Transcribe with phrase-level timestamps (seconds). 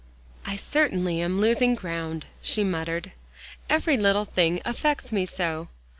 [0.47, 3.11] "I certainly am losing ground," she muttered,
[3.69, 5.67] "every little thing affects me so.